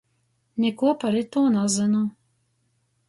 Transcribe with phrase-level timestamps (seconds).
[0.63, 2.03] Nikuo par itū nazynu.